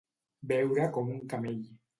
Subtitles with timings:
[0.53, 1.65] Beure com un camell.